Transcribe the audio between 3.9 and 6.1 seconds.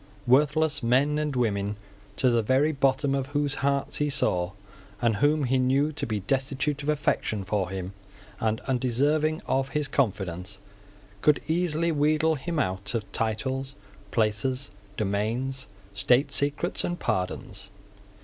he saw, and whom he knew to